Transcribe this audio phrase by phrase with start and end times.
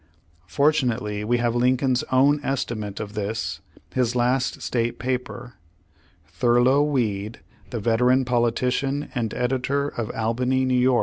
[0.47, 3.59] Fortunately we have Lincoln's own estimate of this,
[3.93, 5.53] his last state paper.
[6.25, 7.39] Thurlow Weed,
[7.69, 10.89] the Page One Ilundred seventy one veteran politician and editor, of Albany, N.
[10.91, 10.99] Y.